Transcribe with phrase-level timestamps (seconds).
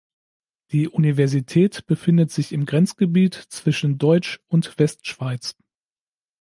[0.71, 5.55] Die Universität befindet sich im Grenzgebiet zwischen Deutsch- und Westschweiz.